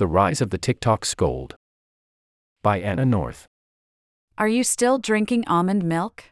[0.00, 1.56] The Rise of the TikTok Scold.
[2.62, 3.46] By Anna North.
[4.38, 6.24] Are you still drinking almond milk?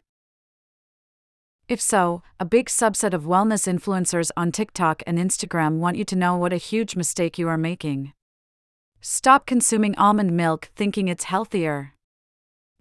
[1.68, 6.16] If so, a big subset of wellness influencers on TikTok and Instagram want you to
[6.16, 8.14] know what a huge mistake you are making.
[9.02, 11.92] Stop consuming almond milk thinking it's healthier.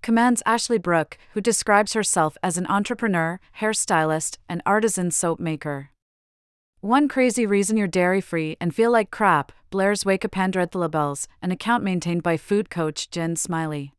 [0.01, 5.91] Commands Ashley Brooke, who describes herself as an entrepreneur, hairstylist, and artisan soap maker.
[6.87, 11.83] One crazy reason you're dairy free and feel like crap, Blair's Up Labels, an account
[11.83, 13.91] maintained by food coach Jen Smiley.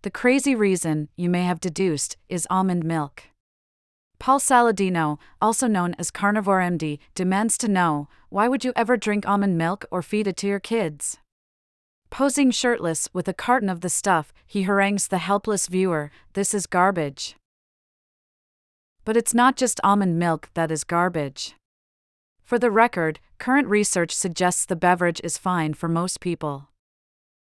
[0.00, 3.24] The crazy reason, you may have deduced, is almond milk.
[4.18, 9.28] Paul Saladino, also known as Carnivore MD, demands to know why would you ever drink
[9.28, 11.18] almond milk or feed it to your kids?
[12.08, 16.64] Posing shirtless with a carton of the stuff, he harangues the helpless viewer this is
[16.64, 17.36] garbage.
[19.04, 21.54] But it's not just almond milk that is garbage.
[22.48, 26.70] For the record, current research suggests the beverage is fine for most people.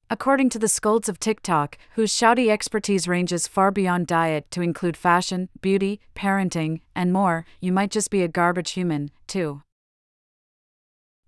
[0.10, 4.98] According to the scolds of TikTok, whose shouty expertise ranges far beyond diet to include
[4.98, 9.62] fashion, beauty, parenting, and more, you might just be a garbage human, too.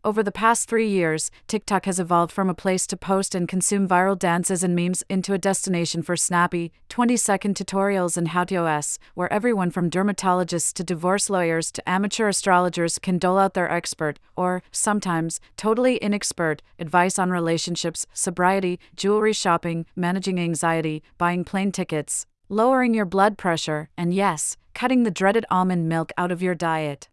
[0.02, 3.86] Over the past three years, TikTok has evolved from a place to post and consume
[3.86, 8.98] viral dances and memes into a destination for snappy, 20 second tutorials and how to's,
[9.14, 14.20] where everyone from dermatologists to divorce lawyers to amateur astrologers can dole out their expert,
[14.38, 22.26] or, sometimes, totally inexpert, advice on relationships, sobriety, jewelry shopping, managing anxiety, buying plane tickets,
[22.48, 27.10] lowering your blood pressure, and yes, cutting the dreaded almond milk out of your diet.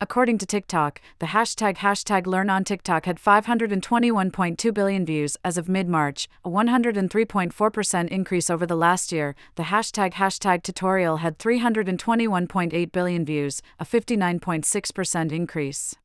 [0.00, 5.68] According to TikTok, the hashtag hashtag learn on TikTok had 521.2 billion views as of
[5.68, 9.34] mid March, a 103.4% increase over the last year.
[9.56, 15.96] The hashtag hashtag tutorial had 321.8 billion views, a 59.6% increase.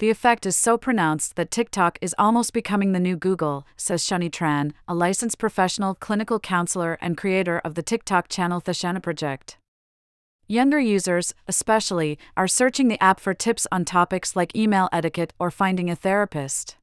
[0.00, 4.30] The effect is so pronounced that TikTok is almost becoming the new Google, says Shani
[4.30, 9.56] Tran, a licensed professional clinical counselor and creator of the TikTok channel The Shani Project.
[10.50, 15.50] Younger users, especially, are searching the app for tips on topics like email etiquette or
[15.50, 16.78] finding a therapist.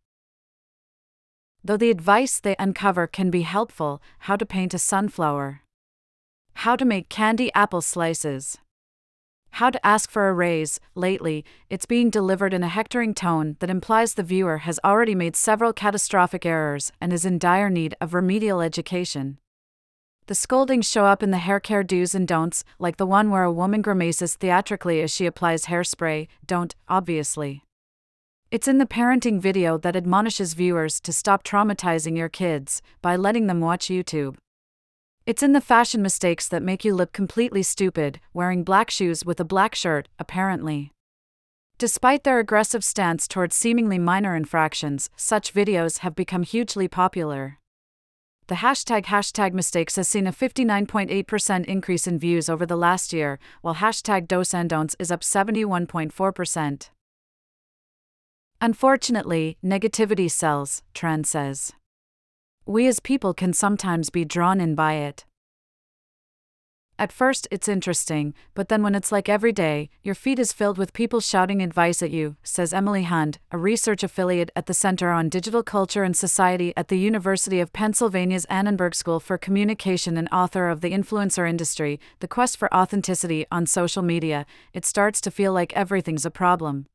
[1.63, 5.61] Though the advice they uncover can be helpful how to paint a sunflower,
[6.57, 8.59] how to make candy apple slices,
[9.53, 13.71] how to ask for a raise, lately, it's being delivered in a hectoring tone that
[13.71, 18.13] implies the viewer has already made several catastrophic errors and is in dire need of
[18.13, 19.39] remedial education.
[20.27, 23.43] The scoldings show up in the hair care do's and don'ts, like the one where
[23.43, 27.63] a woman grimaces theatrically as she applies hairspray, don't, obviously.
[28.49, 33.45] It's in the parenting video that admonishes viewers to stop traumatizing your kids by letting
[33.45, 34.37] them watch YouTube.
[35.27, 39.39] It's in the fashion mistakes that make you look completely stupid, wearing black shoes with
[39.39, 40.91] a black shirt, apparently.
[41.77, 47.59] Despite their aggressive stance towards seemingly minor infractions, such videos have become hugely popular
[48.47, 53.39] the hashtag hashtag mistakes has seen a 59.8% increase in views over the last year,
[53.61, 56.89] while hashtag dos and don'ts is up 71.4%.
[58.61, 61.73] Unfortunately, negativity sells, Tran says.
[62.65, 65.25] We as people can sometimes be drawn in by it.
[66.97, 70.77] At first, it's interesting, but then when it's like every day, your feed is filled
[70.77, 75.11] with people shouting advice at you, says Emily Hund, a research affiliate at the Center
[75.11, 80.29] on Digital Culture and Society at the University of Pennsylvania's Annenberg School for Communication and
[80.31, 84.45] author of The Influencer Industry The Quest for Authenticity on Social Media.
[84.73, 86.85] It starts to feel like everything's a problem.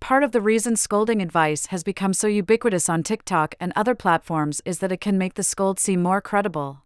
[0.00, 4.60] Part of the reason scolding advice has become so ubiquitous on TikTok and other platforms
[4.64, 6.81] is that it can make the scold seem more credible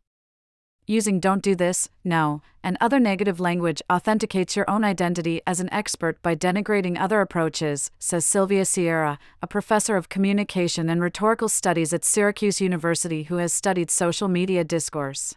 [0.86, 5.72] using don't do this, no, and other negative language authenticates your own identity as an
[5.72, 11.92] expert by denigrating other approaches, says Sylvia Sierra, a professor of communication and rhetorical studies
[11.92, 15.34] at Syracuse University who has studied social media discourse.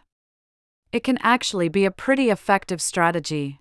[0.92, 3.60] It can actually be a pretty effective strategy.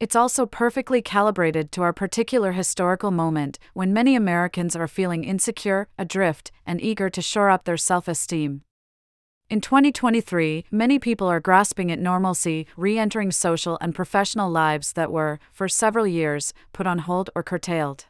[0.00, 5.86] It's also perfectly calibrated to our particular historical moment when many Americans are feeling insecure,
[5.96, 8.62] adrift, and eager to shore up their self esteem.
[9.52, 15.12] In 2023, many people are grasping at normalcy, re entering social and professional lives that
[15.12, 18.06] were, for several years, put on hold or curtailed.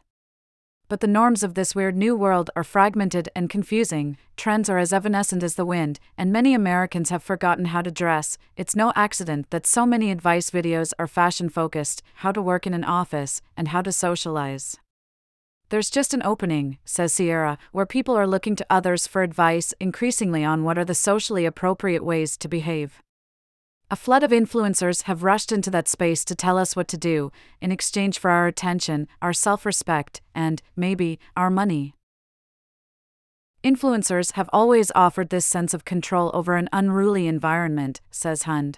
[0.87, 4.93] But the norms of this weird new world are fragmented and confusing, trends are as
[4.93, 8.37] evanescent as the wind, and many Americans have forgotten how to dress.
[8.55, 12.73] It's no accident that so many advice videos are fashion focused how to work in
[12.73, 14.77] an office, and how to socialize.
[15.73, 20.43] There's just an opening, says Sierra, where people are looking to others for advice increasingly
[20.43, 23.01] on what are the socially appropriate ways to behave.
[23.89, 27.31] A flood of influencers have rushed into that space to tell us what to do,
[27.59, 31.95] in exchange for our attention, our self respect, and, maybe, our money.
[33.63, 38.77] Influencers have always offered this sense of control over an unruly environment, says Hund.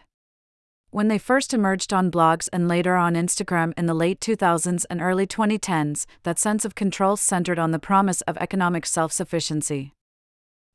[0.95, 5.01] When they first emerged on blogs and later on Instagram in the late 2000s and
[5.01, 9.92] early 2010s, that sense of control centered on the promise of economic self sufficiency.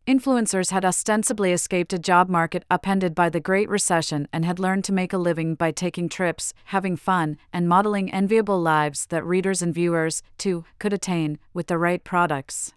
[0.07, 4.85] Influencers had ostensibly escaped a job market upended by the Great Recession and had learned
[4.85, 9.63] to make a living by taking trips, having fun, and modeling enviable lives that readers
[9.63, 12.75] and viewers, too, could attain with the right products.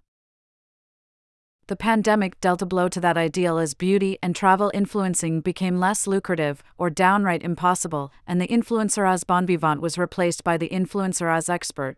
[1.67, 6.05] The pandemic dealt a blow to that ideal as beauty and travel influencing became less
[6.05, 11.33] lucrative or downright impossible, and the influencer as bon vivant was replaced by the influencer
[11.33, 11.97] as expert.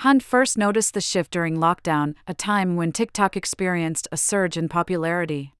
[0.00, 4.68] Hund first noticed the shift during lockdown, a time when TikTok experienced a surge in
[4.68, 5.54] popularity.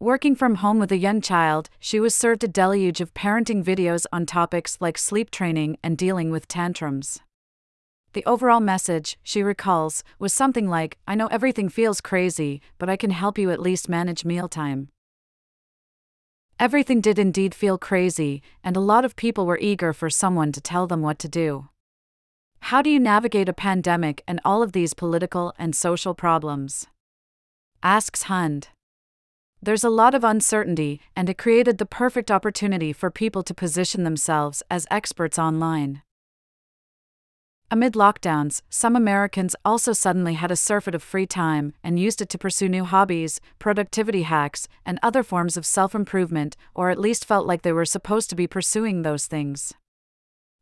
[0.00, 4.06] Working from home with a young child, she was served a deluge of parenting videos
[4.12, 7.20] on topics like sleep training and dealing with tantrums.
[8.14, 12.96] The overall message, she recalls, was something like I know everything feels crazy, but I
[12.96, 14.88] can help you at least manage mealtime.
[16.60, 20.60] Everything did indeed feel crazy, and a lot of people were eager for someone to
[20.60, 21.68] tell them what to do.
[22.60, 26.86] How do you navigate a pandemic and all of these political and social problems?
[27.82, 28.68] Asks Hund.
[29.60, 34.04] There's a lot of uncertainty, and it created the perfect opportunity for people to position
[34.04, 36.02] themselves as experts online.
[37.70, 42.28] Amid lockdowns, some Americans also suddenly had a surfeit of free time and used it
[42.28, 47.24] to pursue new hobbies, productivity hacks, and other forms of self improvement, or at least
[47.24, 49.72] felt like they were supposed to be pursuing those things.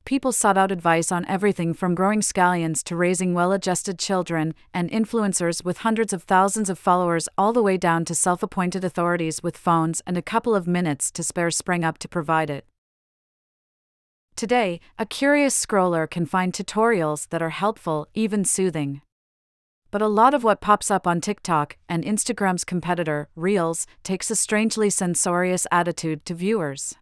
[0.04, 4.90] People sought out advice on everything from growing scallions to raising well adjusted children, and
[4.90, 9.43] influencers with hundreds of thousands of followers, all the way down to self appointed authorities
[9.43, 12.64] with phones and a couple of minutes to spare sprang up to provide it.
[14.37, 19.02] Today, a curious scroller can find tutorials that are helpful, even soothing.
[19.90, 24.37] But a lot of what pops up on TikTok and Instagram's competitor, Reels, takes a
[24.37, 26.94] strangely censorious attitude to viewers.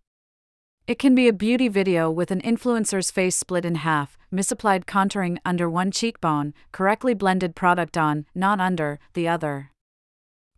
[0.86, 5.38] It can be a beauty video with an influencer's face split in half, misapplied contouring
[5.44, 9.70] under one cheekbone, correctly blended product on, not under, the other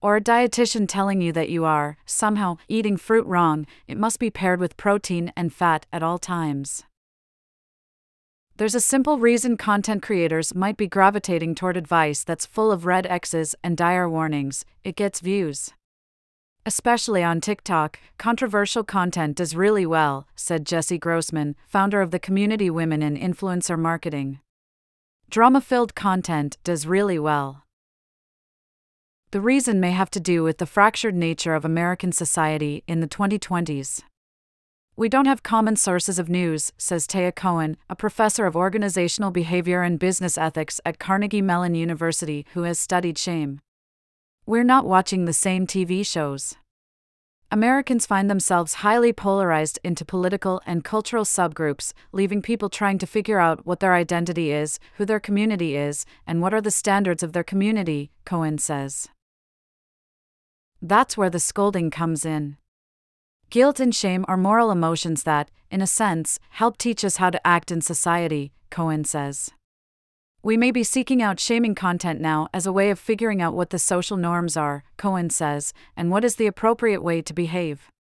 [0.03, 4.31] or a dietitian telling you that you are, somehow, eating fruit wrong, it must be
[4.31, 6.85] paired with protein and fat at all times.
[8.59, 13.07] There's a simple reason content creators might be gravitating toward advice that's full of red
[13.07, 15.71] X's and dire warnings it gets views.
[16.67, 22.71] Especially on TikTok, controversial content does really well, said Jessy Grossman, founder of the community
[22.71, 24.39] Women in Influencer Marketing.
[25.29, 27.62] Drama filled content does really well.
[29.33, 33.09] The reason may have to do with the fractured nature of American society in the
[33.09, 34.03] 2020s.
[34.95, 39.81] We don't have common sources of news, says Taya Cohen, a professor of organizational behavior
[39.81, 43.63] and business ethics at Carnegie Mellon University who has studied shame.
[44.45, 46.57] We're not watching the same TV shows.
[47.51, 53.41] Americans find themselves highly polarized into political and cultural subgroups, leaving people trying to figure
[53.41, 57.33] out what their identity is, who their community is, and what are the standards of
[57.33, 59.09] their community, Cohen says.
[60.85, 62.57] That's where the scolding comes in.
[63.51, 67.47] Guilt and shame are moral emotions that, in a sense, help teach us how to
[67.47, 69.51] act in society, Cohen says.
[70.43, 73.71] We may be seeking out shaming content now as a way of figuring out what
[73.71, 77.93] the social norms are, Cohen says, and what is the appropriate way to behave.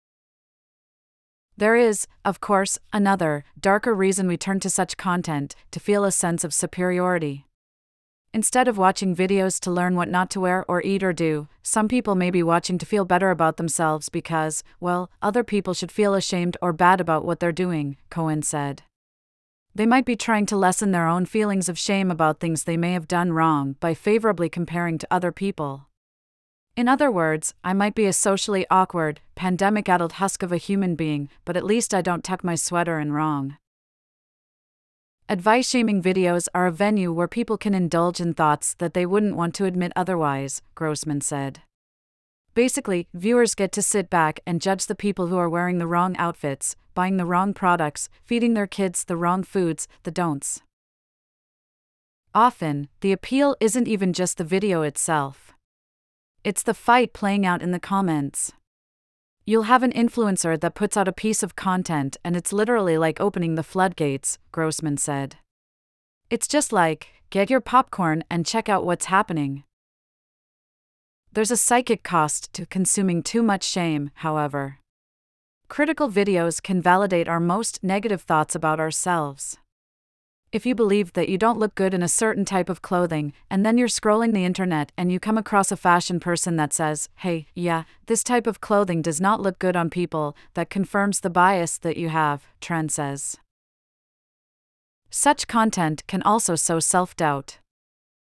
[1.57, 6.11] There is, of course, another, darker reason we turn to such content to feel a
[6.11, 7.47] sense of superiority.
[8.35, 11.89] Instead of watching videos to learn what not to wear or eat or do, some
[11.89, 16.15] people may be watching to feel better about themselves because, well, other people should feel
[16.15, 18.83] ashamed or bad about what they're doing, Cohen said.
[19.75, 22.93] They might be trying to lessen their own feelings of shame about things they may
[22.93, 25.87] have done wrong by favorably comparing to other people.
[26.77, 30.95] In other words, I might be a socially awkward, pandemic addled husk of a human
[30.95, 33.57] being, but at least I don't tuck my sweater in wrong.
[35.29, 39.37] Advice shaming videos are a venue where people can indulge in thoughts that they wouldn't
[39.37, 41.63] want to admit otherwise, Grossman said.
[42.55, 46.17] Basically, viewers get to sit back and judge the people who are wearing the wrong
[46.17, 50.61] outfits, buying the wrong products, feeding their kids the wrong foods, the don'ts.
[52.35, 55.55] Often, the appeal isn't even just the video itself.
[56.45, 58.53] It's the fight playing out in the comments.
[59.45, 63.21] You'll have an influencer that puts out a piece of content and it's literally like
[63.21, 65.37] opening the floodgates, Grossman said.
[66.31, 69.65] It's just like, get your popcorn and check out what's happening.
[71.33, 74.79] There's a psychic cost to consuming too much shame, however.
[75.67, 79.59] Critical videos can validate our most negative thoughts about ourselves.
[80.53, 83.65] If you believe that you don't look good in a certain type of clothing, and
[83.65, 87.47] then you're scrolling the internet and you come across a fashion person that says, hey,
[87.55, 91.79] yeah, this type of clothing does not look good on people, that confirms the bias
[91.79, 93.39] that you have, Tran says.
[95.09, 97.59] Such content can also sow self doubt.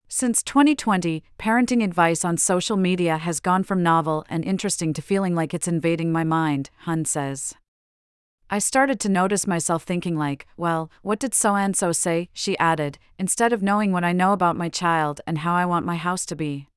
[0.07, 5.35] Since 2020, parenting advice on social media has gone from novel and interesting to feeling
[5.35, 7.55] like it's invading my mind, Hund says.
[8.53, 12.29] I started to notice myself thinking, like, well, what did so and so say?
[12.35, 15.87] She added, instead of knowing what I know about my child and how I want
[15.87, 16.69] my house to be.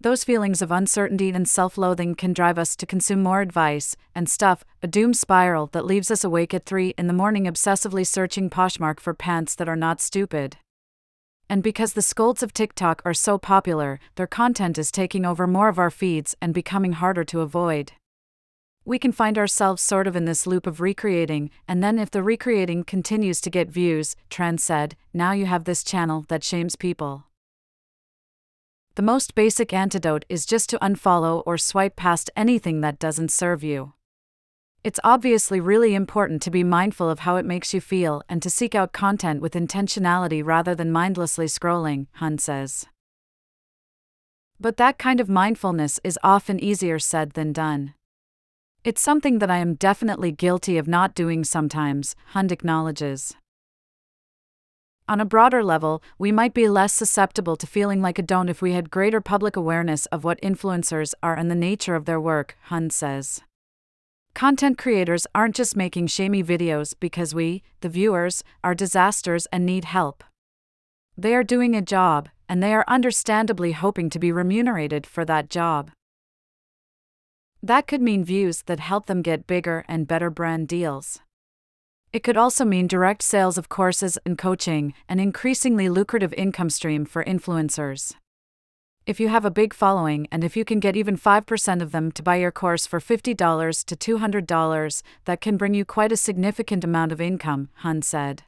[0.00, 4.26] Those feelings of uncertainty and self loathing can drive us to consume more advice and
[4.26, 8.48] stuff, a doom spiral that leaves us awake at 3 in the morning obsessively searching
[8.48, 10.56] Poshmark for pants that are not stupid.
[11.50, 15.68] And because the scolds of TikTok are so popular, their content is taking over more
[15.68, 17.92] of our feeds and becoming harder to avoid.
[18.88, 22.22] We can find ourselves sort of in this loop of recreating, and then if the
[22.22, 27.24] recreating continues to get views, Tran said, now you have this channel that shames people.
[28.94, 33.64] The most basic antidote is just to unfollow or swipe past anything that doesn't serve
[33.64, 33.94] you.
[34.84, 38.48] It's obviously really important to be mindful of how it makes you feel and to
[38.48, 42.86] seek out content with intentionality rather than mindlessly scrolling, Hund says.
[44.60, 47.95] But that kind of mindfulness is often easier said than done.
[48.86, 53.34] It's something that I am definitely guilty of not doing sometimes, Hund acknowledges.
[55.08, 58.62] On a broader level, we might be less susceptible to feeling like a don't if
[58.62, 62.56] we had greater public awareness of what influencers are and the nature of their work,
[62.66, 63.40] Hund says.
[64.34, 69.84] Content creators aren't just making shamey videos because we, the viewers, are disasters and need
[69.84, 70.22] help.
[71.18, 75.50] They are doing a job, and they are understandably hoping to be remunerated for that
[75.50, 75.90] job.
[77.62, 81.20] That could mean views that help them get bigger and better brand deals.
[82.12, 87.04] It could also mean direct sales of courses and coaching, an increasingly lucrative income stream
[87.04, 88.14] for influencers.
[89.06, 92.10] If you have a big following and if you can get even 5% of them
[92.12, 96.82] to buy your course for $50 to $200, that can bring you quite a significant
[96.82, 98.42] amount of income, Hund said.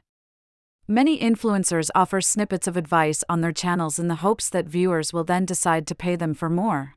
[0.85, 5.23] Many influencers offer snippets of advice on their channels in the hopes that viewers will
[5.23, 6.95] then decide to pay them for more.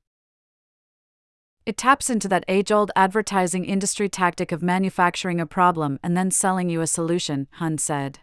[1.64, 6.32] It taps into that age old advertising industry tactic of manufacturing a problem and then
[6.32, 8.18] selling you a solution, Hund said.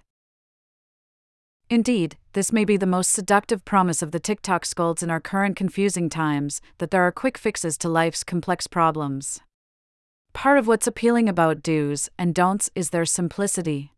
[1.69, 5.55] Indeed, this may be the most seductive promise of the TikTok scolds in our current
[5.55, 9.39] confusing times that there are quick fixes to life's complex problems.
[10.33, 13.93] Part of what's appealing about do's and don'ts is their simplicity.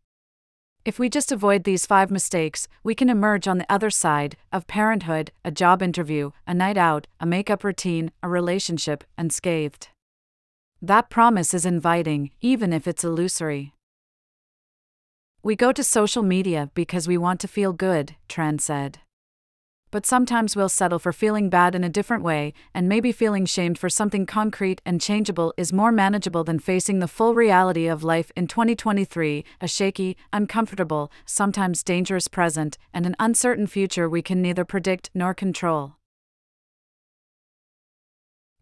[0.84, 4.66] If we just avoid these five mistakes, we can emerge on the other side of
[4.66, 9.90] parenthood, a job interview, a night out, a makeup routine, a relationship, unscathed.
[10.80, 13.74] That promise is inviting, even if it's illusory.
[15.44, 18.98] We go to social media because we want to feel good, Tran said.
[19.92, 23.78] But sometimes we'll settle for feeling bad in a different way, and maybe feeling shamed
[23.78, 28.32] for something concrete and changeable is more manageable than facing the full reality of life
[28.34, 34.64] in 2023 a shaky, uncomfortable, sometimes dangerous present, and an uncertain future we can neither
[34.64, 35.96] predict nor control.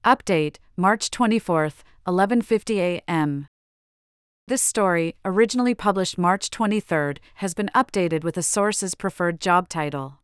[0.04, 3.46] Update March 24th, 11:50 a.m.
[4.48, 10.20] This story, originally published March 23, has been updated with a source's preferred job title.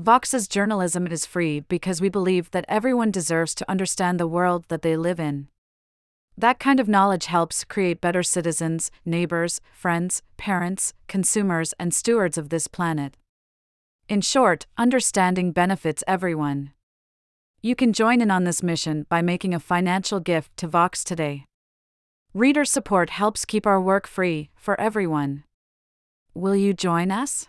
[0.00, 4.82] Vox's journalism is free because we believe that everyone deserves to understand the world that
[4.82, 5.48] they live in.
[6.36, 12.50] That kind of knowledge helps create better citizens, neighbors, friends, parents, consumers, and stewards of
[12.50, 13.16] this planet.
[14.08, 16.70] In short, understanding benefits everyone.
[17.60, 21.44] You can join in on this mission by making a financial gift to Vox today.
[22.32, 25.42] Reader support helps keep our work free for everyone.
[26.34, 27.48] Will you join us?